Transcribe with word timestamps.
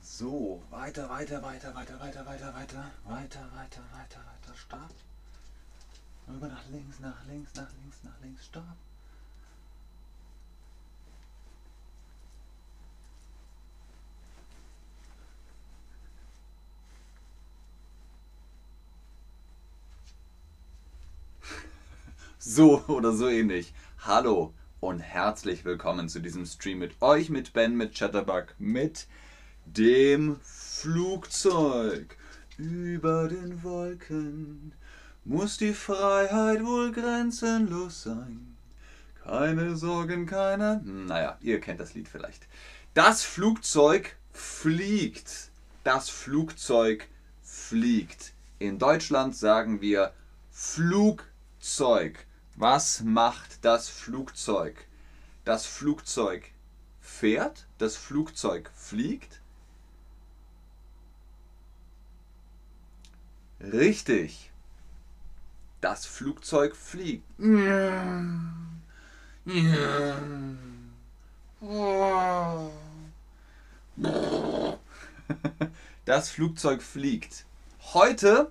So, 0.00 0.62
weiter, 0.70 1.08
weiter, 1.08 1.42
weiter, 1.42 1.74
weiter, 1.74 1.98
weiter, 2.00 2.24
weiter, 2.24 2.54
weiter, 2.54 2.90
weiter, 3.04 3.50
weiter, 3.54 3.82
weiter, 3.92 4.20
weiter, 4.20 4.54
Start. 4.54 4.94
Rüber 6.28 6.48
nach 6.48 6.68
links, 6.70 7.00
nach 7.00 7.24
links, 7.26 7.54
nach 7.54 7.68
links, 7.82 7.98
nach 8.04 8.20
links, 8.22 8.46
Stopp. 8.46 8.64
So 22.38 22.84
oder 22.86 23.12
so 23.12 23.28
ähnlich. 23.28 23.72
Hallo 23.98 24.54
und 24.80 25.00
herzlich 25.00 25.64
willkommen 25.64 26.08
zu 26.08 26.20
diesem 26.20 26.46
Stream 26.46 26.78
mit 26.78 27.00
euch, 27.02 27.30
mit 27.30 27.52
Ben, 27.52 27.76
mit 27.76 27.94
Chatterbug, 27.94 28.54
mit 28.58 29.06
dem 29.76 30.38
Flugzeug. 30.42 32.16
Über 32.56 33.28
den 33.28 33.62
Wolken 33.62 34.72
muss 35.24 35.58
die 35.58 35.74
Freiheit 35.74 36.64
wohl 36.64 36.92
grenzenlos 36.92 38.02
sein. 38.04 38.56
Keine 39.22 39.76
Sorgen, 39.76 40.26
keiner. 40.26 40.80
Naja, 40.82 41.38
ihr 41.40 41.60
kennt 41.60 41.80
das 41.80 41.94
Lied 41.94 42.08
vielleicht. 42.08 42.48
Das 42.94 43.22
Flugzeug 43.22 44.16
fliegt. 44.32 45.50
Das 45.84 46.08
Flugzeug 46.08 47.06
fliegt. 47.42 48.32
In 48.58 48.78
Deutschland 48.78 49.36
sagen 49.36 49.80
wir 49.80 50.12
Flugzeug. 50.50 52.26
Was 52.56 53.02
macht 53.02 53.64
das 53.64 53.88
Flugzeug? 53.88 54.86
Das 55.44 55.66
Flugzeug 55.66 56.50
fährt, 57.00 57.66
das 57.78 57.96
Flugzeug 57.96 58.70
fliegt. 58.74 59.40
Richtig. 63.60 64.50
Das 65.80 66.06
Flugzeug 66.06 66.76
fliegt. 66.76 67.24
Das 76.04 76.30
Flugzeug 76.30 76.82
fliegt. 76.82 77.44
Heute 77.92 78.50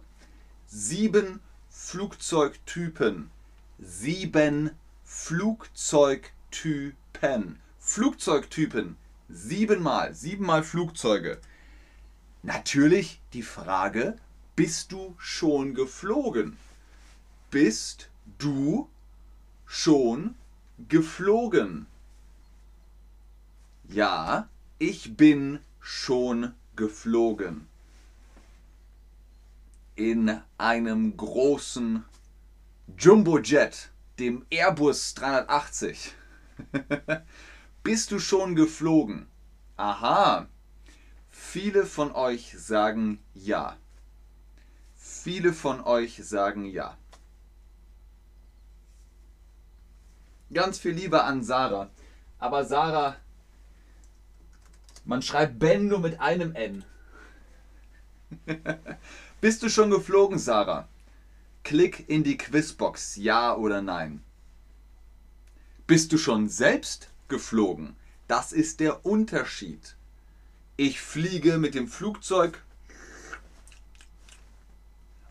sieben 0.68 1.40
Flugzeugtypen 1.70 3.32
sieben 3.80 4.72
Flugzeugtypen. 5.04 7.60
Flugzeugtypen. 7.80 8.98
Siebenmal. 9.30 10.14
Siebenmal 10.14 10.64
Flugzeuge. 10.64 11.40
Natürlich 12.44 13.22
die 13.34 13.44
Frage, 13.44 14.18
bist 14.58 14.92
du 14.92 15.16
schon 15.20 15.76
geflogen? 15.76 16.58
Bist 17.52 18.10
du 18.40 18.90
schon 19.68 20.34
geflogen? 20.90 21.86
Ja, 23.88 24.50
ich 24.80 25.16
bin 25.16 25.60
schon 25.80 26.56
geflogen. 26.76 27.68
In 29.96 30.42
einem 30.58 31.16
großen 31.16 32.04
Jumbo 32.98 33.38
Jet, 33.38 33.92
dem 34.18 34.44
Airbus 34.50 35.14
380. 35.14 36.16
Bist 37.84 38.12
du 38.12 38.18
schon 38.18 38.56
geflogen? 38.56 39.28
Aha. 39.76 40.48
Viele 41.30 41.86
von 41.86 42.12
euch 42.12 42.56
sagen 42.58 43.20
ja. 43.36 43.78
Viele 45.28 45.52
von 45.52 45.82
euch 45.82 46.22
sagen 46.24 46.64
ja. 46.64 46.98
Ganz 50.54 50.80
viel 50.80 50.94
Liebe 50.94 51.22
an 51.22 51.44
Sarah. 51.44 51.90
Aber 52.40 52.64
Sarah, 52.64 53.18
man 55.04 55.22
schreibt 55.22 55.60
Ben 55.60 55.90
nur 55.90 56.00
mit 56.00 56.22
einem 56.22 56.56
N. 56.56 56.86
Bist 59.42 59.64
du 59.64 59.70
schon 59.70 59.90
geflogen, 59.90 60.40
Sarah? 60.40 60.88
Klick 61.66 62.08
in 62.08 62.24
die 62.24 62.38
Quizbox, 62.38 63.18
ja 63.18 63.54
oder 63.54 63.82
nein. 63.82 64.24
Bist 65.88 66.14
du 66.14 66.18
schon 66.18 66.48
selbst 66.48 67.10
geflogen? 67.28 67.98
Das 68.30 68.54
ist 68.54 68.80
der 68.80 69.06
Unterschied. 69.06 69.98
Ich 70.78 71.02
fliege 71.02 71.58
mit 71.58 71.76
dem 71.76 71.90
Flugzeug 71.90 72.64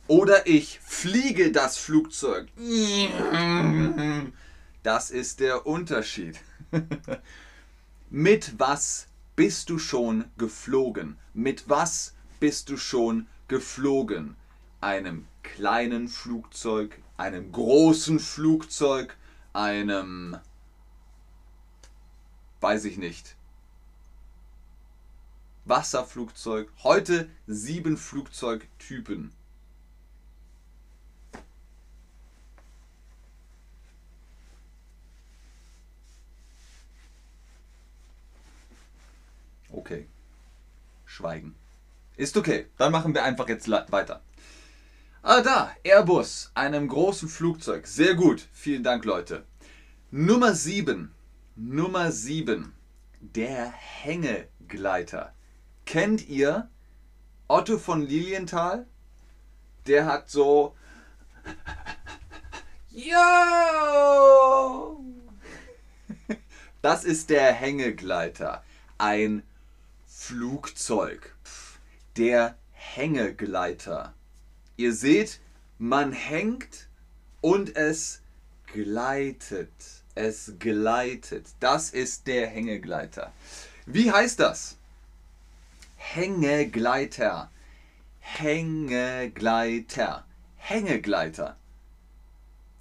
oder 0.09 0.47
ich 0.47 0.81
fliege 0.81 1.53
das 1.53 1.77
Flugzeug. 1.78 2.49
Das 4.83 5.11
ist 5.11 5.41
der 5.41 5.67
Unterschied. 5.67 6.39
Mit 8.11 8.59
was 8.59 9.09
bist 9.34 9.71
du 9.71 9.78
schon 9.78 10.25
geflogen? 10.39 11.17
Mit 11.34 11.69
was 11.69 12.15
bist 12.41 12.69
du 12.69 12.77
schon 12.77 13.27
geflogen? 13.49 14.37
Einem 14.81 15.27
kleinen 15.43 16.09
Flugzeug, 16.09 16.99
einem 17.17 17.50
großen 17.50 18.21
Flugzeug, 18.21 19.17
einem, 19.53 20.38
weiß 22.61 22.84
ich 22.84 22.99
nicht, 22.99 23.37
Wasserflugzeug. 25.65 26.71
Heute 26.84 27.28
sieben 27.49 27.97
Flugzeugtypen. 27.97 29.33
Okay. 39.76 40.09
Schweigen. 41.04 41.54
Ist 42.16 42.38
okay. 42.38 42.66
Dann 42.78 42.92
machen 42.92 43.14
wir 43.14 43.25
einfach 43.25 43.47
jetzt 43.48 43.69
weiter. 43.70 44.22
Ah, 45.22 45.42
da, 45.42 45.70
Airbus, 45.84 46.50
einem 46.54 46.88
großen 46.88 47.28
Flugzeug. 47.28 47.87
Sehr 47.87 48.14
gut. 48.14 48.48
Vielen 48.53 48.82
Dank, 48.82 49.04
Leute. 49.04 49.44
Nummer 50.10 50.54
7. 50.54 51.12
Nummer 51.56 52.10
7. 52.10 52.72
Der 53.20 53.70
Hängegleiter. 53.70 55.34
Kennt 55.84 56.26
ihr 56.26 56.70
Otto 57.47 57.76
von 57.76 58.00
Lilienthal? 58.00 58.87
Der 59.87 60.06
hat 60.06 60.31
so. 60.31 60.75
Yo! 62.91 63.16
Das 66.81 67.04
ist 67.04 67.28
der 67.28 67.53
Hängegleiter. 67.53 68.64
Ein 68.97 69.43
Flugzeug. 70.26 71.37
Der 72.16 72.56
Hängegleiter. 72.72 74.12
Ihr 74.76 74.92
seht, 74.92 75.38
man 75.78 76.10
hängt 76.10 76.88
und 77.41 77.76
es 77.76 78.22
gleitet. 78.66 79.70
Es 80.16 80.54
gleitet. 80.59 81.47
Das 81.60 81.91
ist 81.91 82.26
der 82.26 82.48
Hängegleiter. 82.48 83.32
Wie 83.87 84.10
heißt 84.10 84.41
das? 84.41 84.78
Hängegleiter. 85.94 87.48
Hängegleiter. 88.19 90.26
Hängegleiter. 90.56 91.56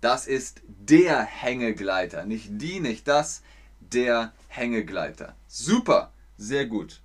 Das 0.02 0.26
ist 0.26 0.64
der 0.66 1.22
Hängegleiter. 1.22 2.26
Nicht 2.26 2.48
die, 2.50 2.80
nicht 2.80 3.08
das. 3.08 3.44
Der 3.82 4.34
Hängegleiter. 4.48 5.36
Super. 5.48 6.12
Sehr 6.38 6.66
gut. 6.66 7.02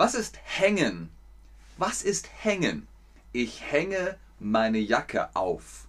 Was 0.00 0.14
ist 0.14 0.38
hängen? 0.44 1.10
Was 1.76 2.02
ist 2.02 2.30
hängen? 2.42 2.88
Ich 3.32 3.70
hänge 3.70 4.16
meine 4.38 4.78
Jacke 4.78 5.36
auf. 5.36 5.88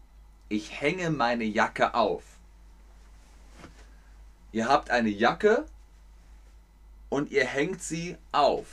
Ich 0.50 0.82
hänge 0.82 1.12
meine 1.12 1.46
Jacke 1.46 1.94
auf. 1.94 2.26
Ihr 4.52 4.68
habt 4.68 4.90
eine 4.90 5.08
Jacke 5.08 5.66
und 7.08 7.32
ihr 7.32 7.46
hängt 7.46 7.82
sie 7.82 8.18
auf. 8.34 8.68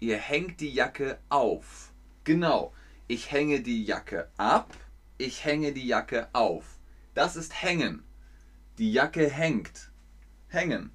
Ihr 0.00 0.16
hängt 0.16 0.58
die 0.62 0.72
Jacke 0.72 1.18
auf. 1.28 1.92
Genau. 2.24 2.72
Ich 3.08 3.30
hänge 3.30 3.60
die 3.60 3.84
Jacke 3.84 4.30
ab. 4.38 4.72
Ich 5.18 5.44
hänge 5.44 5.74
die 5.74 5.86
Jacke 5.86 6.30
auf. 6.32 6.64
Das 7.12 7.36
ist 7.36 7.62
hängen. 7.62 8.04
Die 8.78 8.90
Jacke 8.90 9.28
hängt. 9.28 9.90
Hängen. 10.48 10.92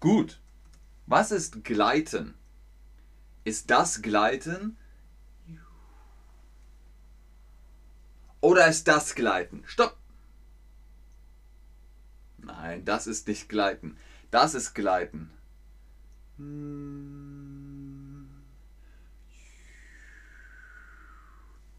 Gut. 0.00 0.40
Was 1.10 1.32
ist 1.32 1.64
gleiten? 1.64 2.34
Ist 3.42 3.68
das 3.72 4.00
Gleiten? 4.00 4.76
Oder 8.40 8.68
ist 8.68 8.86
das 8.86 9.16
Gleiten? 9.16 9.64
Stopp! 9.66 9.96
Nein, 12.38 12.84
das 12.84 13.08
ist 13.08 13.26
nicht 13.26 13.48
Gleiten. 13.48 13.96
Das 14.30 14.54
ist 14.54 14.72
Gleiten. 14.72 15.32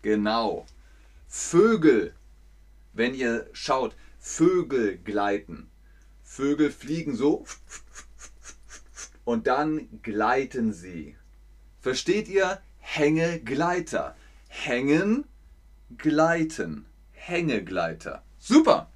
Genau. 0.01 0.65
Vögel. 1.29 2.13
Wenn 2.91 3.13
ihr 3.13 3.49
schaut, 3.53 3.95
Vögel 4.19 4.97
gleiten. 4.97 5.71
Vögel 6.21 6.69
fliegen 6.69 7.15
so 7.15 7.45
und 9.31 9.47
dann 9.47 9.87
gleiten 10.03 10.73
sie. 10.73 11.15
Versteht 11.79 12.27
ihr? 12.27 12.59
Hängegleiter. 12.79 14.15
Hängen, 14.49 15.23
gleiten. 15.97 16.85
Hängegleiter. 17.13 18.23
Super. 18.37 18.89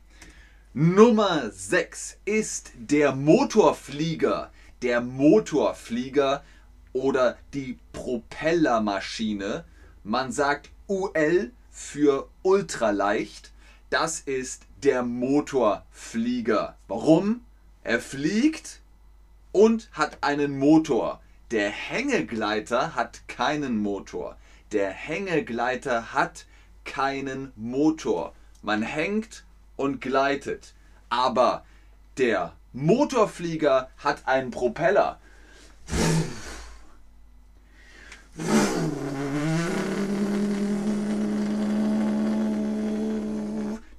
Nummer 0.73 1.49
6 1.49 2.17
ist 2.25 2.73
der 2.75 3.15
Motorflieger. 3.15 4.51
Der 4.81 4.99
Motorflieger 4.99 6.43
oder 6.91 7.37
die 7.53 7.79
Propellermaschine. 7.93 9.63
Man 10.03 10.33
sagt 10.33 10.69
UL 10.87 11.51
für 11.71 12.27
ultraleicht. 12.43 13.53
Das 13.89 14.19
ist 14.19 14.63
der 14.83 15.01
Motorflieger. 15.03 16.77
Warum? 16.89 17.45
Er 17.83 18.01
fliegt 18.01 18.81
und 19.55 19.89
hat 19.93 20.17
einen 20.21 20.59
Motor. 20.59 21.21
Der 21.49 21.69
Hängegleiter 21.69 22.93
hat 22.93 23.25
keinen 23.29 23.77
Motor. 23.77 24.35
Der 24.73 24.89
Hängegleiter 24.89 26.11
hat 26.11 26.45
keinen 26.83 27.53
Motor. 27.55 28.33
Man 28.61 28.81
hängt 28.81 29.45
und 29.77 30.01
gleitet. 30.01 30.73
Aber 31.07 31.63
der 32.17 32.51
Motorflieger 32.73 33.89
hat 33.97 34.27
einen 34.27 34.51
Propeller. 34.51 35.21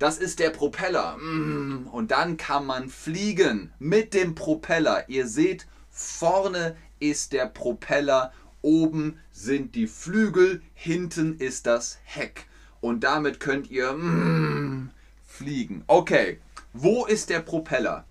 Das 0.06 0.18
ist 0.18 0.38
der 0.38 0.50
Propeller. 0.50 1.16
Mm. 1.16 1.88
Und 1.88 2.12
dann 2.12 2.36
kann 2.36 2.64
man 2.64 2.90
fliegen 2.90 3.72
mit 3.80 4.14
dem 4.14 4.36
Propeller. 4.36 5.08
Ihr 5.08 5.26
seht, 5.26 5.66
vorne 5.90 6.76
ist 7.00 7.32
der 7.32 7.46
Propeller, 7.46 8.32
oben 8.62 9.18
sind 9.32 9.74
die 9.74 9.88
Flügel, 9.88 10.62
hinten 10.74 11.38
ist 11.38 11.66
das 11.66 11.98
Heck. 12.04 12.46
Und 12.80 13.02
damit 13.02 13.40
könnt 13.40 13.68
ihr 13.68 13.94
mm, 13.94 14.92
fliegen. 15.26 15.82
Okay, 15.88 16.38
wo 16.72 17.04
ist 17.06 17.28
der 17.28 17.40
Propeller? 17.40 18.04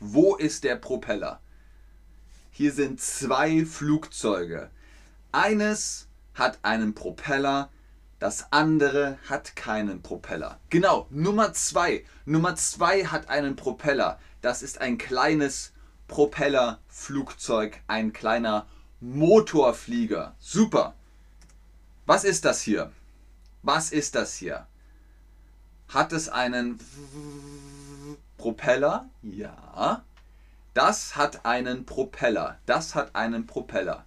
Wo 0.00 0.36
ist 0.36 0.64
der 0.64 0.76
Propeller? 0.76 1.40
Hier 2.50 2.72
sind 2.74 3.00
zwei 3.00 3.64
Flugzeuge. 3.64 4.68
Eines 5.32 6.08
hat 6.34 6.58
einen 6.60 6.94
Propeller, 6.94 7.70
das 8.18 8.50
andere 8.50 9.18
hat 9.28 9.56
keinen 9.56 10.02
Propeller. 10.02 10.58
Genau, 10.70 11.06
Nummer 11.10 11.52
zwei. 11.52 12.04
Nummer 12.24 12.56
zwei 12.56 13.04
hat 13.04 13.28
einen 13.28 13.56
Propeller. 13.56 14.18
Das 14.40 14.62
ist 14.62 14.80
ein 14.80 14.96
kleines 14.96 15.72
Propellerflugzeug, 16.08 17.80
ein 17.88 18.12
kleiner 18.12 18.66
Motorflieger. 19.00 20.34
Super. 20.38 20.94
Was 22.06 22.24
ist 22.24 22.44
das 22.46 22.62
hier? 22.62 22.90
Was 23.62 23.92
ist 23.92 24.14
das 24.14 24.34
hier? 24.36 24.66
Hat 25.88 26.12
es 26.12 26.28
einen 26.28 26.78
Propeller? 28.38 29.08
Ja. 29.22 30.04
Das 30.72 31.16
hat 31.16 31.44
einen 31.44 31.84
Propeller. 31.84 32.58
Das 32.64 32.94
hat 32.94 33.14
einen 33.14 33.46
Propeller. 33.46 34.06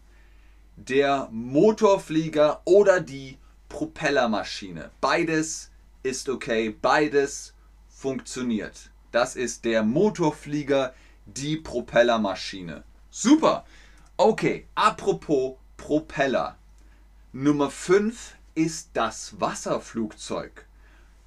Der 0.77 1.27
Motorflieger 1.31 2.61
oder 2.65 3.01
die 3.01 3.37
Propellermaschine. 3.69 4.91
Beides 4.99 5.71
ist 6.03 6.27
okay, 6.27 6.75
beides 6.81 7.53
funktioniert. 7.87 8.89
Das 9.11 9.35
ist 9.35 9.65
der 9.65 9.83
Motorflieger, 9.83 10.93
die 11.25 11.57
Propellermaschine. 11.57 12.83
Super! 13.09 13.65
Okay, 14.17 14.67
apropos 14.75 15.55
Propeller. 15.77 16.57
Nummer 17.31 17.71
5 17.71 18.35
ist 18.55 18.89
das 18.93 19.39
Wasserflugzeug. 19.39 20.65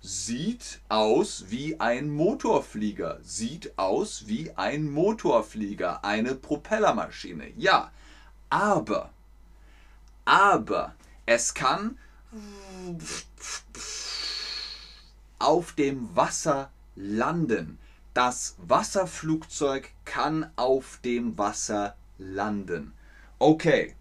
Sieht 0.00 0.80
aus 0.88 1.44
wie 1.48 1.80
ein 1.80 2.10
Motorflieger. 2.10 3.20
Sieht 3.22 3.78
aus 3.78 4.26
wie 4.26 4.50
ein 4.56 4.90
Motorflieger. 4.90 6.04
Eine 6.04 6.34
Propellermaschine. 6.34 7.52
Ja, 7.56 7.92
aber, 8.50 9.10
aber 10.24 10.94
es 11.24 11.54
kann 11.54 11.98
auf 15.38 15.72
dem 15.72 16.14
Wasser 16.16 16.70
landen. 16.96 17.78
Das 18.14 18.56
Wasserflugzeug 18.58 19.90
kann 20.04 20.50
auf 20.56 20.98
dem 21.04 21.36
Wasser 21.36 21.96
landen. 22.18 22.92
Okay, 23.38 23.96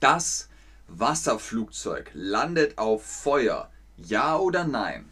das 0.00 0.48
Wasserflugzeug 0.88 2.10
landet 2.14 2.78
auf 2.78 3.04
Feuer. 3.04 3.70
Ja 3.96 4.36
oder 4.36 4.64
nein? 4.64 5.10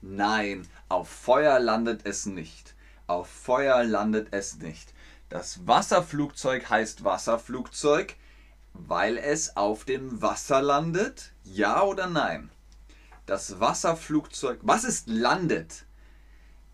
Nein, 0.00 0.68
auf 0.88 1.08
Feuer 1.08 1.58
landet 1.58 2.02
es 2.04 2.26
nicht. 2.26 2.74
Auf 3.06 3.28
Feuer 3.28 3.82
landet 3.84 4.28
es 4.32 4.58
nicht. 4.58 4.92
Das 5.28 5.66
Wasserflugzeug 5.66 6.70
heißt 6.70 7.04
Wasserflugzeug, 7.04 8.16
weil 8.72 9.18
es 9.18 9.56
auf 9.56 9.84
dem 9.84 10.22
Wasser 10.22 10.62
landet? 10.62 11.32
Ja 11.44 11.82
oder 11.82 12.06
nein? 12.06 12.50
Das 13.26 13.60
Wasserflugzeug, 13.60 14.60
was 14.62 14.84
ist 14.84 15.06
landet? 15.06 15.84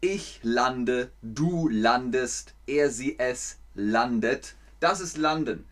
Ich 0.01 0.39
lande, 0.43 1.11
du 1.21 1.69
landest, 1.69 2.55
er, 2.67 2.91
sie, 2.91 3.19
es 3.19 3.59
landet. 3.75 4.55
Das 4.79 5.01
ist 5.01 5.17
landen. 5.17 5.67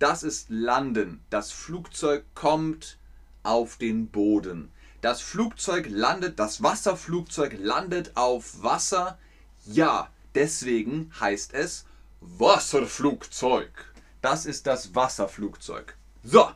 Das 0.00 0.24
ist 0.24 0.50
landen. 0.50 1.24
Das 1.30 1.52
Flugzeug 1.52 2.24
kommt 2.34 2.98
auf 3.44 3.76
den 3.76 4.08
Boden. 4.08 4.72
Das 5.04 5.20
Flugzeug 5.20 5.86
landet, 5.90 6.38
das 6.38 6.62
Wasserflugzeug 6.62 7.56
landet 7.58 8.16
auf 8.16 8.62
Wasser. 8.62 9.18
Ja, 9.66 10.08
deswegen 10.34 11.12
heißt 11.20 11.52
es 11.52 11.84
Wasserflugzeug. 12.22 13.68
Das 14.22 14.46
ist 14.46 14.66
das 14.66 14.94
Wasserflugzeug. 14.94 15.94
So, 16.22 16.50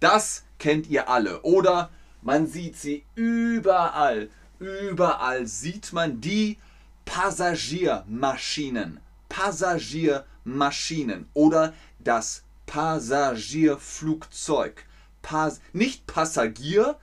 das 0.00 0.44
kennt 0.58 0.86
ihr 0.88 1.08
alle. 1.08 1.40
Oder 1.44 1.88
man 2.20 2.46
sieht 2.46 2.76
sie 2.76 3.06
überall. 3.14 4.28
Überall 4.58 5.46
sieht 5.46 5.94
man 5.94 6.20
die 6.20 6.58
Passagiermaschinen. 7.06 9.00
Passagiermaschinen 9.30 11.30
oder 11.32 11.72
das 12.00 12.42
Passagierflugzeug. 12.66 14.84
Pas 15.22 15.62
nicht 15.72 16.06
Passagier, 16.06 16.98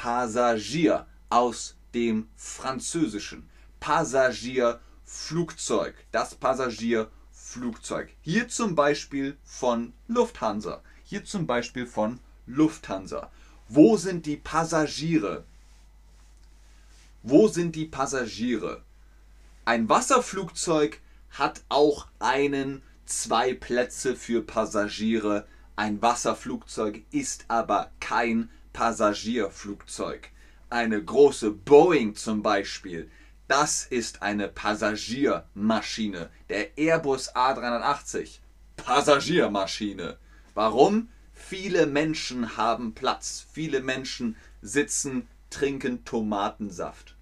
Passagier 0.00 1.06
aus 1.28 1.76
dem 1.92 2.28
Französischen. 2.34 3.50
Passagierflugzeug. 3.80 5.94
Das 6.10 6.34
Passagierflugzeug. 6.34 8.08
Hier 8.22 8.48
zum 8.48 8.74
Beispiel 8.74 9.36
von 9.44 9.92
Lufthansa. 10.08 10.80
Hier 11.04 11.26
zum 11.26 11.46
Beispiel 11.46 11.86
von 11.86 12.18
Lufthansa. 12.46 13.30
Wo 13.68 13.98
sind 13.98 14.24
die 14.24 14.38
Passagiere? 14.38 15.44
Wo 17.22 17.48
sind 17.48 17.76
die 17.76 17.84
Passagiere? 17.84 18.82
Ein 19.66 19.90
Wasserflugzeug 19.90 20.98
hat 21.28 21.60
auch 21.68 22.06
einen, 22.18 22.80
zwei 23.04 23.52
Plätze 23.52 24.16
für 24.16 24.40
Passagiere. 24.40 25.46
Ein 25.76 26.00
Wasserflugzeug 26.00 27.02
ist 27.10 27.44
aber 27.48 27.90
kein 28.00 28.48
Passagierflugzeug. 28.72 30.30
Eine 30.68 31.02
große 31.02 31.50
Boeing 31.50 32.14
zum 32.14 32.42
Beispiel, 32.42 33.10
das 33.48 33.84
ist 33.84 34.22
eine 34.22 34.46
Passagiermaschine. 34.46 36.30
Der 36.48 36.78
Airbus 36.78 37.34
A380, 37.34 38.38
Passagiermaschine. 38.76 40.18
Warum? 40.54 41.08
Viele 41.32 41.86
Menschen 41.86 42.56
haben 42.56 42.94
Platz. 42.94 43.44
Viele 43.52 43.80
Menschen 43.80 44.36
sitzen, 44.62 45.26
trinken 45.50 46.04
Tomatensaft. 46.04 47.16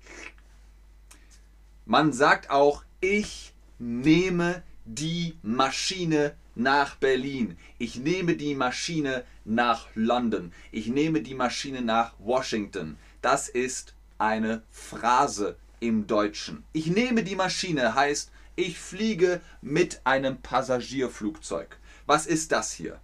Man 1.87 2.13
sagt 2.13 2.51
auch, 2.51 2.85
ich 3.01 3.55
nehme 3.79 4.63
die 4.85 5.39
Maschine 5.43 6.35
nach 6.59 6.97
Berlin. 6.97 7.57
Ich 7.79 7.97
nehme 7.97 8.37
die 8.37 8.55
Maschine 8.55 9.25
nach 9.45 9.87
London. 9.95 10.53
Ich 10.73 10.89
nehme 10.89 11.23
die 11.23 11.35
Maschine 11.35 11.83
nach 11.83 12.15
Washington. 12.19 12.99
Das 13.23 13.49
ist 13.49 13.95
eine 14.19 14.63
Phrase 14.71 15.57
im 15.81 16.07
Deutschen. 16.07 16.65
Ich 16.73 16.89
nehme 16.89 17.23
die 17.23 17.37
Maschine 17.37 17.95
heißt, 17.95 18.33
ich 18.57 18.79
fliege 18.79 19.41
mit 19.63 20.01
einem 20.05 20.43
Passagierflugzeug. 20.43 21.79
Was 22.07 22.27
ist 22.27 22.51
das 22.51 22.73
hier? 22.73 23.01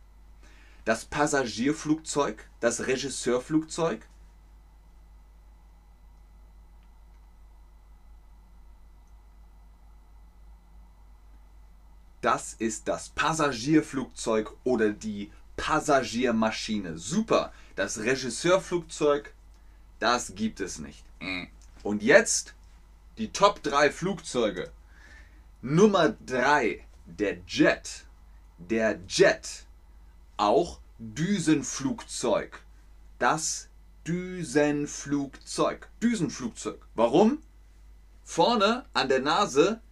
Das 0.84 1.04
Passagierflugzeug? 1.04 2.44
Das 2.58 2.88
Regisseurflugzeug? 2.88 4.04
Das 12.25 12.54
ist 12.54 12.88
das 12.88 13.11
Passagierflugzeug 13.11 14.50
oder 14.64 14.93
die 14.93 15.31
Passagiermaschine. 15.59 16.97
Super. 16.97 17.52
Das 17.76 17.99
Regisseurflugzeug, 17.99 19.35
das 19.99 20.35
gibt 20.35 20.61
es 20.61 20.78
nicht. 20.78 21.04
Äh. 21.21 21.49
Und 21.83 22.02
jetzt 22.02 22.54
die 23.19 23.31
Top 23.31 23.62
3 23.62 23.90
Flugzeuge. 23.90 24.73
Nummer 25.61 26.16
3, 26.25 26.87
der 27.04 27.40
Jet. 27.47 28.07
Der 28.57 29.00
Jet. 29.07 29.66
Auch 30.38 30.81
Düsenflugzeug. 30.99 32.62
Das 33.19 33.69
Düsenflugzeug. 34.07 35.90
Düsenflugzeug. 36.02 36.87
Warum? 36.95 37.43
Vorne 38.25 38.87
an 38.95 39.11
der 39.11 39.21
Nase 39.21 39.83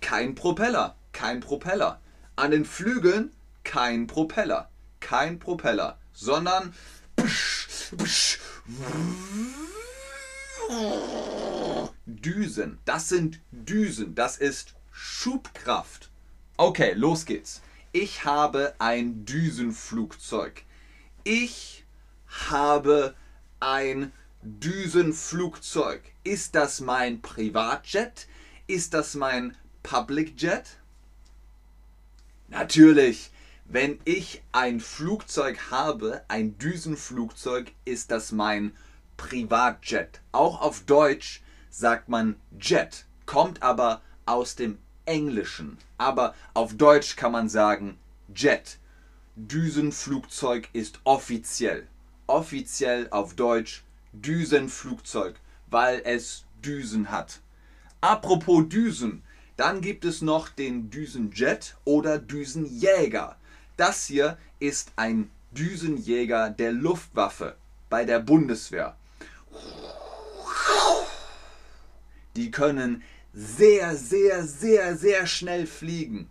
kein 0.00 0.36
Propeller 0.36 0.94
kein 1.12 1.40
Propeller. 1.40 2.00
An 2.36 2.50
den 2.50 2.64
Flügeln 2.64 3.32
kein 3.64 4.06
Propeller. 4.06 4.70
Kein 5.00 5.38
Propeller, 5.38 5.98
sondern 6.12 6.74
Düsen. 12.06 12.78
Das 12.84 13.08
sind 13.08 13.40
Düsen. 13.50 14.14
Das 14.14 14.36
ist 14.36 14.74
Schubkraft. 14.90 16.10
Okay, 16.56 16.92
los 16.94 17.26
geht's. 17.26 17.62
Ich 17.92 18.24
habe 18.24 18.74
ein 18.78 19.24
Düsenflugzeug. 19.24 20.64
Ich 21.24 21.84
habe 22.48 23.14
ein 23.60 24.12
Düsenflugzeug. 24.42 26.02
Ist 26.24 26.54
das 26.54 26.80
mein 26.80 27.20
Privatjet? 27.20 28.28
Ist 28.66 28.94
das 28.94 29.14
mein 29.14 29.56
Public 29.82 30.40
Jet? 30.40 30.78
Natürlich, 32.52 33.30
wenn 33.64 33.98
ich 34.04 34.42
ein 34.52 34.78
Flugzeug 34.78 35.70
habe, 35.70 36.22
ein 36.28 36.58
Düsenflugzeug, 36.58 37.72
ist 37.86 38.10
das 38.10 38.30
mein 38.30 38.72
Privatjet. 39.16 40.20
Auch 40.32 40.60
auf 40.60 40.80
Deutsch 40.84 41.42
sagt 41.70 42.10
man 42.10 42.36
Jet, 42.60 43.06
kommt 43.24 43.62
aber 43.62 44.02
aus 44.26 44.54
dem 44.54 44.76
Englischen. 45.06 45.78
Aber 45.96 46.34
auf 46.52 46.76
Deutsch 46.76 47.16
kann 47.16 47.32
man 47.32 47.48
sagen 47.48 47.96
Jet. 48.34 48.78
Düsenflugzeug 49.34 50.68
ist 50.74 51.00
offiziell. 51.04 51.86
Offiziell 52.26 53.08
auf 53.10 53.34
Deutsch 53.34 53.82
Düsenflugzeug, 54.12 55.36
weil 55.68 56.02
es 56.04 56.44
Düsen 56.62 57.10
hat. 57.10 57.40
Apropos 58.02 58.68
Düsen, 58.68 59.22
dann 59.62 59.80
gibt 59.80 60.04
es 60.04 60.22
noch 60.22 60.48
den 60.48 60.90
Düsenjet 60.90 61.76
oder 61.84 62.18
Düsenjäger. 62.18 63.36
Das 63.76 64.06
hier 64.06 64.36
ist 64.58 64.90
ein 64.96 65.30
Düsenjäger 65.52 66.50
der 66.50 66.72
Luftwaffe 66.72 67.54
bei 67.88 68.04
der 68.04 68.18
Bundeswehr. 68.18 68.96
Die 72.34 72.50
können 72.50 73.04
sehr, 73.32 73.94
sehr, 73.94 74.42
sehr, 74.42 74.96
sehr 74.96 75.28
schnell 75.28 75.68
fliegen. 75.68 76.28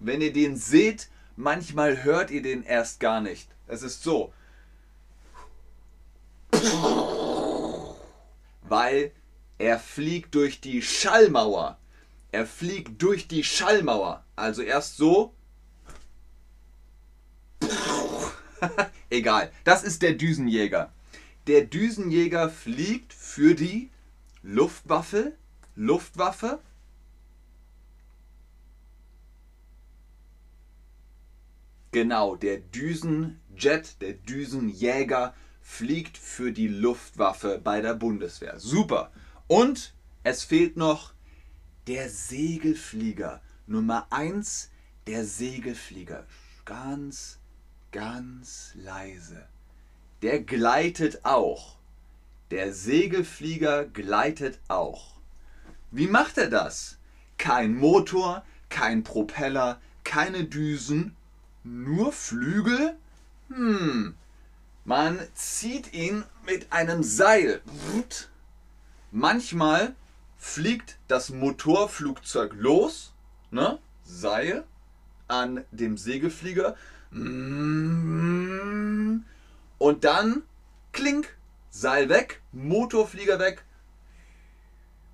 Wenn 0.00 0.20
ihr 0.20 0.32
den 0.32 0.56
seht, 0.56 1.08
manchmal 1.36 2.02
hört 2.02 2.32
ihr 2.32 2.42
den 2.42 2.64
erst 2.64 2.98
gar 2.98 3.20
nicht. 3.20 3.48
Es 3.68 3.82
ist 3.82 4.02
so. 4.02 4.32
Weil 8.62 9.12
er 9.56 9.78
fliegt 9.78 10.34
durch 10.34 10.60
die 10.60 10.82
Schallmauer. 10.82 11.78
Er 12.36 12.46
fliegt 12.46 13.00
durch 13.00 13.28
die 13.28 13.42
Schallmauer. 13.42 14.22
Also 14.36 14.60
erst 14.60 14.98
so. 14.98 15.34
Egal. 19.08 19.50
Das 19.64 19.82
ist 19.82 20.02
der 20.02 20.12
Düsenjäger. 20.12 20.92
Der 21.46 21.62
Düsenjäger 21.62 22.50
fliegt 22.50 23.14
für 23.14 23.54
die 23.54 23.90
Luftwaffe. 24.42 25.32
Luftwaffe. 25.76 26.60
Genau, 31.90 32.36
der 32.36 32.58
Düsenjet, 32.58 34.02
der 34.02 34.12
Düsenjäger 34.12 35.32
fliegt 35.62 36.18
für 36.18 36.52
die 36.52 36.68
Luftwaffe 36.68 37.58
bei 37.64 37.80
der 37.80 37.94
Bundeswehr. 37.94 38.60
Super. 38.60 39.10
Und 39.46 39.94
es 40.22 40.44
fehlt 40.44 40.76
noch 40.76 41.15
der 41.86 42.10
Segelflieger. 42.10 43.40
Nummer 43.66 44.06
1, 44.10 44.70
der 45.06 45.24
Segelflieger. 45.24 46.26
Ganz, 46.64 47.38
ganz 47.92 48.72
leise. 48.74 49.46
Der 50.22 50.40
gleitet 50.40 51.24
auch. 51.24 51.76
Der 52.50 52.72
Segelflieger 52.72 53.84
gleitet 53.84 54.58
auch. 54.68 55.16
Wie 55.92 56.08
macht 56.08 56.38
er 56.38 56.50
das? 56.50 56.98
Kein 57.38 57.76
Motor, 57.76 58.44
kein 58.68 59.04
Propeller, 59.04 59.80
keine 60.02 60.44
Düsen, 60.44 61.14
nur 61.62 62.12
Flügel? 62.12 62.96
Hm, 63.48 64.14
man 64.84 65.20
zieht 65.34 65.92
ihn 65.92 66.24
mit 66.44 66.72
einem 66.72 67.02
Seil. 67.04 67.60
Manchmal 69.12 69.94
fliegt 70.46 70.98
das 71.08 71.30
Motorflugzeug 71.30 72.54
los, 72.54 73.12
ne? 73.50 73.80
Seil 74.04 74.64
an 75.26 75.64
dem 75.72 75.98
Segelflieger 75.98 76.76
und 77.10 79.24
dann 80.00 80.42
klink, 80.92 81.36
Seil 81.70 82.08
weg, 82.08 82.42
Motorflieger 82.52 83.40
weg 83.40 83.64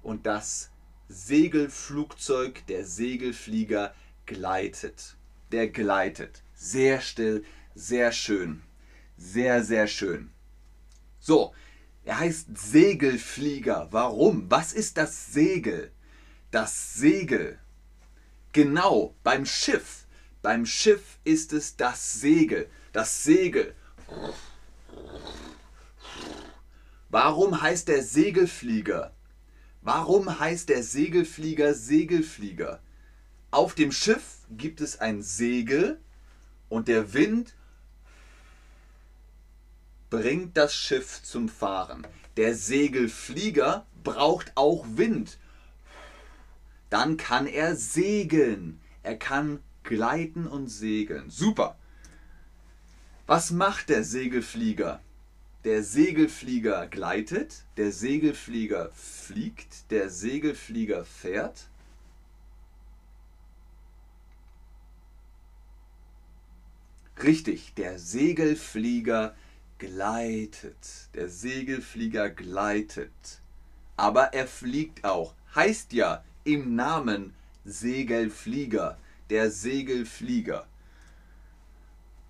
und 0.02 0.26
das 0.26 0.70
Segelflugzeug, 1.08 2.66
der 2.66 2.84
Segelflieger 2.84 3.94
gleitet. 4.26 5.16
Der 5.50 5.68
gleitet. 5.68 6.42
Sehr 6.54 7.00
still, 7.00 7.42
sehr 7.74 8.12
schön. 8.12 8.62
Sehr, 9.16 9.64
sehr 9.64 9.86
schön. 9.86 10.30
So, 11.20 11.54
er 12.04 12.18
heißt 12.18 12.56
Segelflieger. 12.56 13.88
Warum? 13.90 14.50
Was 14.50 14.72
ist 14.72 14.96
das 14.96 15.32
Segel? 15.32 15.92
Das 16.50 16.94
Segel. 16.94 17.58
Genau, 18.52 19.14
beim 19.22 19.46
Schiff. 19.46 20.06
Beim 20.42 20.66
Schiff 20.66 21.18
ist 21.24 21.52
es 21.52 21.76
das 21.76 22.20
Segel. 22.20 22.68
Das 22.92 23.22
Segel. 23.22 23.74
Warum 27.08 27.62
heißt 27.62 27.88
der 27.88 28.02
Segelflieger? 28.02 29.14
Warum 29.80 30.40
heißt 30.40 30.68
der 30.68 30.82
Segelflieger 30.82 31.74
Segelflieger? 31.74 32.80
Auf 33.50 33.74
dem 33.74 33.92
Schiff 33.92 34.38
gibt 34.50 34.80
es 34.80 34.98
ein 34.98 35.22
Segel 35.22 36.00
und 36.68 36.88
der 36.88 37.12
Wind 37.12 37.54
bringt 40.12 40.58
das 40.58 40.74
Schiff 40.74 41.22
zum 41.22 41.48
Fahren. 41.48 42.06
Der 42.36 42.54
Segelflieger 42.54 43.86
braucht 44.04 44.52
auch 44.56 44.84
Wind. 44.86 45.38
Dann 46.90 47.16
kann 47.16 47.46
er 47.46 47.76
segeln. 47.76 48.78
Er 49.02 49.16
kann 49.16 49.60
gleiten 49.84 50.46
und 50.46 50.68
segeln. 50.68 51.30
Super. 51.30 51.78
Was 53.26 53.52
macht 53.52 53.88
der 53.88 54.04
Segelflieger? 54.04 55.00
Der 55.64 55.82
Segelflieger 55.82 56.88
gleitet, 56.88 57.64
der 57.78 57.90
Segelflieger 57.90 58.90
fliegt, 58.92 59.90
der 59.90 60.10
Segelflieger 60.10 61.06
fährt. 61.06 61.68
Richtig, 67.22 67.72
der 67.76 67.98
Segelflieger 67.98 69.34
gleitet. 69.82 71.08
Der 71.14 71.28
Segelflieger 71.28 72.30
gleitet. 72.30 73.40
Aber 73.96 74.32
er 74.32 74.46
fliegt 74.46 75.04
auch. 75.04 75.34
Heißt 75.56 75.92
ja 75.92 76.22
im 76.44 76.76
Namen 76.76 77.34
Segelflieger. 77.64 78.96
Der 79.28 79.50
Segelflieger. 79.50 80.68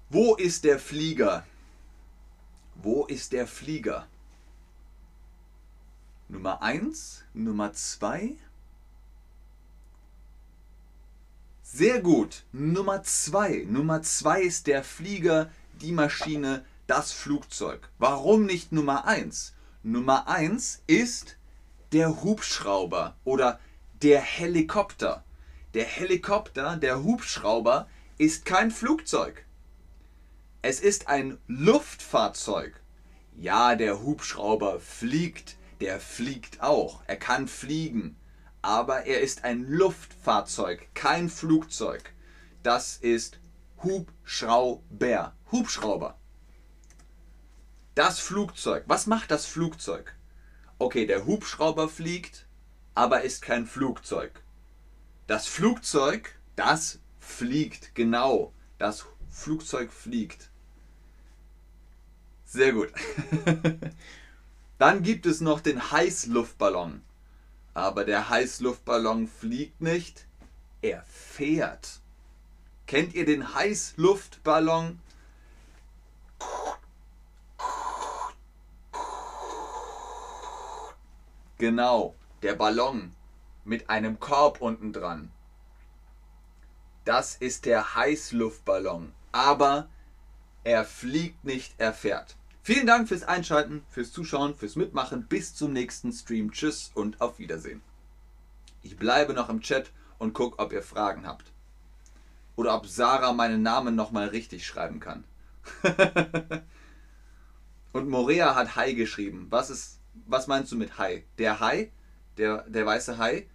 Wo 0.09 0.35
ist 0.35 0.64
der 0.64 0.78
Flieger? 0.78 1.47
Wo 2.76 3.04
ist 3.04 3.32
der 3.32 3.47
Flieger? 3.47 4.09
Nummer 6.28 6.62
1, 6.62 7.25
Nummer 7.35 7.75
2. 7.75 8.35
Sehr 11.62 12.00
gut. 12.00 12.44
Nummer 12.52 13.02
2. 13.02 13.66
Nummer 13.68 14.00
2 14.00 14.40
ist 14.40 14.66
der 14.66 14.82
Flieger, 14.82 15.50
die 15.82 15.92
Maschine, 15.92 16.64
das 16.93 17.11
Flugzeug. 17.11 17.89
Warum 17.97 18.45
nicht 18.45 18.71
Nummer 18.71 19.07
1? 19.07 19.55
Nummer 19.83 20.29
1 20.29 20.83
ist 20.87 21.39
der 21.93 22.23
Hubschrauber 22.23 23.17
oder 23.25 23.59
der 24.03 24.21
Helikopter. 24.21 25.25
Der 25.73 25.87
Helikopter, 25.87 26.77
der 26.77 27.03
Hubschrauber 27.03 27.89
ist 28.19 28.45
kein 28.45 28.71
Flugzeug. 28.71 29.47
Es 30.61 30.81
ist 30.81 31.09
ein 31.09 31.39
Luftfahrzeug. 31.47 32.79
Ja, 33.39 33.75
der 33.75 34.03
Hubschrauber 34.03 34.79
fliegt, 34.79 35.57
der 35.81 35.99
fliegt 35.99 36.61
auch. 36.61 37.01
Er 37.07 37.17
kann 37.17 37.49
fliegen. 37.49 38.19
Aber 38.61 39.07
er 39.07 39.23
ist 39.23 39.45
ein 39.45 39.65
Luftfahrzeug, 39.65 40.89
kein 40.93 41.31
Flugzeug. 41.31 42.13
Das 42.63 42.99
ist 42.99 43.41
Hubschrauber. 43.83 45.33
Hubschrauber. 45.51 46.19
Das 47.95 48.19
Flugzeug. 48.19 48.85
Was 48.87 49.07
macht 49.07 49.31
das 49.31 49.47
Flugzeug? 49.47 50.15
Okay, 50.79 51.07
der 51.07 51.27
Hubschrauber 51.27 51.89
fliegt, 51.89 52.47
aber 52.95 53.23
ist 53.23 53.43
kein 53.43 53.67
Flugzeug. 53.67 54.43
Das 55.27 55.47
Flugzeug, 55.47 56.39
das 56.57 56.99
fliegt, 57.21 57.95
genau. 57.95 58.53
Das 58.79 59.07
Flugzeug 59.31 59.93
fliegt. 59.93 60.51
Sehr 62.45 62.73
gut. 62.73 62.93
Dann 64.79 65.03
gibt 65.03 65.27
es 65.27 65.41
noch 65.41 65.61
den 65.61 65.93
Heißluftballon. 65.93 67.03
Aber 67.75 68.05
der 68.05 68.29
Heißluftballon 68.29 69.29
fliegt 69.29 69.81
nicht, 69.81 70.27
er 70.83 71.05
fährt. 71.05 72.01
Kennt 72.87 73.15
ihr 73.15 73.25
den 73.25 73.55
Heißluftballon? 73.55 74.99
Genau, 81.62 82.16
der 82.42 82.57
Ballon 82.57 83.14
mit 83.64 83.88
einem 83.88 84.19
Korb 84.19 84.61
unten 84.61 84.92
dran. 84.92 85.31
Das 87.04 87.37
ist 87.37 87.66
der 87.66 87.95
Heißluftballon. 87.95 89.12
Aber 89.31 89.88
er 90.64 90.85
fliegt 90.85 91.45
nicht, 91.45 91.75
er 91.78 91.92
fährt. 91.92 92.35
Vielen 92.64 92.88
Dank 92.88 93.07
fürs 93.07 93.23
Einschalten, 93.23 93.85
fürs 93.88 94.11
Zuschauen, 94.11 94.57
fürs 94.57 94.75
Mitmachen. 94.75 95.28
Bis 95.28 95.54
zum 95.54 95.73
nächsten 95.73 96.11
Stream. 96.11 96.50
Tschüss 96.50 96.90
und 96.95 97.21
auf 97.21 97.38
Wiedersehen. 97.38 97.81
Ich 98.83 98.97
bleibe 98.97 99.33
noch 99.33 99.49
im 99.49 99.61
Chat 99.61 99.92
und 100.19 100.33
gucke, 100.33 100.59
ob 100.59 100.73
ihr 100.73 100.83
Fragen 100.83 101.28
habt. 101.28 101.52
Oder 102.57 102.75
ob 102.75 102.88
Sarah 102.88 103.35
meinen 103.35 103.62
Namen 103.62 103.95
nochmal 103.95 104.26
richtig 104.26 104.66
schreiben 104.66 104.99
kann. 104.99 105.23
und 107.92 108.09
Morea 108.09 108.57
hat 108.57 108.75
Hai 108.75 108.95
geschrieben. 108.95 109.47
Was, 109.50 109.71
ist, 109.71 110.01
was 110.26 110.47
meinst 110.47 110.73
du 110.73 110.76
mit 110.76 110.99
Hai? 110.99 111.25
Der 111.38 111.61
Hai? 111.61 111.90
Der, 112.37 112.64
der 112.69 112.87
weiße 112.87 113.19
Hai? 113.19 113.47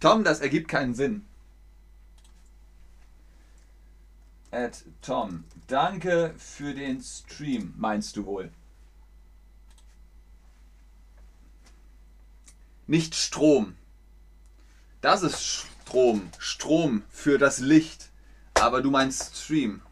Tom, 0.00 0.24
das 0.24 0.40
ergibt 0.40 0.68
keinen 0.68 0.94
Sinn 0.94 1.24
at 4.56 4.84
Tom. 5.02 5.44
Danke 5.66 6.34
für 6.38 6.74
den 6.74 7.02
Stream, 7.02 7.74
meinst 7.76 8.16
du 8.16 8.24
wohl? 8.24 8.50
Nicht 12.86 13.14
Strom. 13.14 13.76
Das 15.00 15.22
ist 15.22 15.42
Strom. 15.42 16.30
Strom 16.38 17.02
für 17.10 17.36
das 17.38 17.58
Licht. 17.58 18.10
Aber 18.54 18.80
du 18.80 18.90
meinst 18.90 19.36
Stream. 19.36 19.82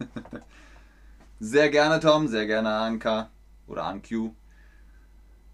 sehr 1.40 1.70
gerne 1.70 2.00
Tom, 2.00 2.28
sehr 2.28 2.46
gerne 2.46 2.70
Anka 2.70 3.30
oder 3.66 3.84
Anq. 3.84 4.32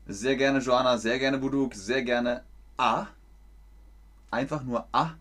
Sehr 0.06 0.36
gerne 0.36 0.60
Joanna, 0.60 0.98
sehr 0.98 1.18
gerne 1.18 1.38
Buduk, 1.38 1.74
sehr 1.74 2.02
gerne 2.02 2.44
A. 2.76 3.06
Einfach 4.30 4.62
nur 4.62 4.86
A 4.92 5.14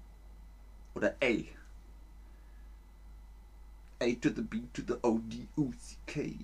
oder 0.94 1.16
A. 1.22 1.44
A 4.02 4.14
to 4.22 4.30
the 4.30 4.42
B 4.42 4.62
to 4.74 4.82
the 4.88 4.96
O 5.02 5.20
D 5.20 5.48
U 5.56 5.72
C 5.80 5.96
K. 6.06 6.38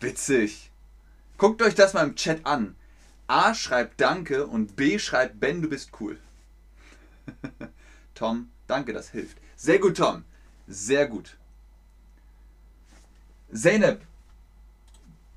Witzig. 0.00 0.70
Guckt 1.38 1.62
euch 1.62 1.74
das 1.74 1.94
mal 1.94 2.06
im 2.06 2.16
Chat 2.16 2.46
an. 2.46 2.76
A 3.26 3.54
schreibt 3.54 4.00
Danke 4.00 4.46
und 4.46 4.76
B 4.76 4.98
schreibt 4.98 5.40
Ben, 5.40 5.62
du 5.62 5.68
bist 5.68 5.90
cool. 6.00 6.18
Tom, 8.14 8.50
danke, 8.66 8.92
das 8.92 9.10
hilft. 9.10 9.38
Sehr 9.56 9.78
gut, 9.78 9.96
Tom. 9.96 10.24
Sehr 10.66 11.06
gut. 11.06 11.36
Zeynep, 13.52 14.02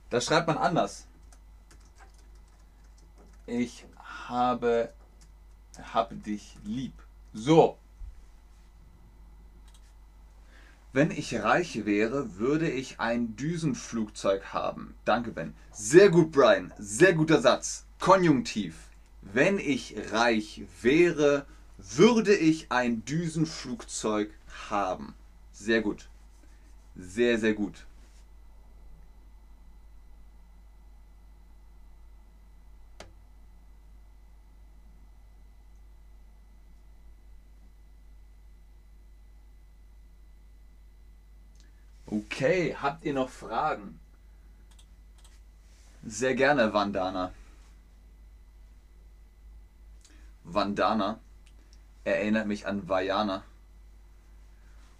das 0.09 0.25
schreibt 0.25 0.47
man 0.47 0.57
anders. 0.57 1.05
Ich 3.45 3.85
habe, 3.97 4.93
habe 5.93 6.15
dich 6.15 6.57
lieb. 6.63 6.93
So, 7.33 7.77
Wenn 10.95 11.11
ich 11.11 11.43
reich 11.43 11.85
wäre, 11.85 12.37
würde 12.37 12.69
ich 12.69 13.01
ein 13.01 13.35
Düsenflugzeug 13.35 14.53
haben. 14.53 14.95
Danke, 15.03 15.31
Ben. 15.31 15.53
Sehr 15.73 16.09
gut, 16.09 16.31
Brian. 16.31 16.71
Sehr 16.77 17.11
guter 17.11 17.41
Satz. 17.41 17.83
Konjunktiv. 17.99 18.75
Wenn 19.21 19.59
ich 19.59 19.93
reich 20.13 20.61
wäre, 20.81 21.45
würde 21.77 22.33
ich 22.33 22.71
ein 22.71 23.03
Düsenflugzeug 23.03 24.31
haben. 24.69 25.13
Sehr 25.51 25.81
gut. 25.81 26.07
Sehr, 26.95 27.37
sehr 27.37 27.53
gut. 27.53 27.85
Okay, 42.07 42.75
habt 42.81 43.03
ihr 43.03 43.13
noch 43.13 43.29
Fragen? 43.29 43.99
Sehr 46.03 46.35
gerne, 46.35 46.71
Vandana. 46.73 47.33
Vandana 50.43 51.19
erinnert 52.03 52.47
mich 52.47 52.67
an 52.67 52.87
Vajana. 52.87 53.43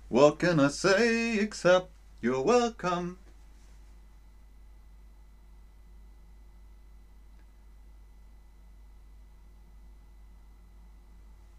What 0.10 0.38
can 0.40 0.60
I 0.60 0.70
say 0.70 1.40
except 1.40 1.90
you're 2.22 2.46
welcome? 2.46 3.18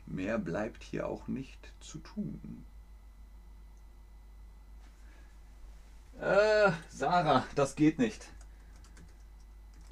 Mehr 0.06 0.38
bleibt 0.38 0.84
hier 0.84 1.08
auch 1.08 1.26
nicht 1.26 1.58
zu 1.80 1.98
tun. 1.98 2.64
Äh, 6.20 6.70
Sarah, 6.88 7.44
das 7.56 7.74
geht 7.74 7.98
nicht. 7.98 8.28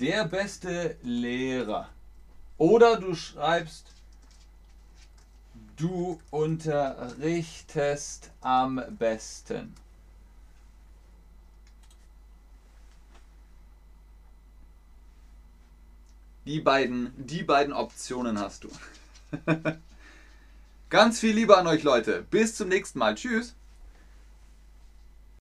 Der 0.01 0.27
beste 0.27 0.97
Lehrer. 1.03 1.89
Oder 2.57 2.99
du 2.99 3.15
schreibst, 3.15 3.93
du 5.77 6.21
unterrichtest 6.31 8.31
am 8.41 8.81
besten. 8.99 9.75
Die 16.47 16.61
beiden, 16.61 17.13
die 17.17 17.43
beiden 17.43 17.73
Optionen 17.73 18.39
hast 18.39 18.65
du. 18.65 18.69
Ganz 20.91 21.19
viel 21.19 21.35
Liebe 21.35 21.57
an 21.57 21.67
euch 21.67 21.83
Leute. 21.83 22.23
Bis 22.31 22.55
zum 22.55 22.69
nächsten 22.69 22.99
Mal. 22.99 23.15
Tschüss. 23.15 23.55